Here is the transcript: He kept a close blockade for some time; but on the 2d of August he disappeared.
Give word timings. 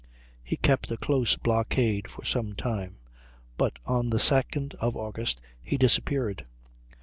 He 0.43 0.55
kept 0.57 0.89
a 0.89 0.97
close 0.97 1.35
blockade 1.35 2.09
for 2.09 2.25
some 2.25 2.53
time; 2.55 2.97
but 3.55 3.77
on 3.85 4.09
the 4.09 4.17
2d 4.17 4.73
of 4.81 4.97
August 4.97 5.43
he 5.61 5.77
disappeared. 5.77 6.43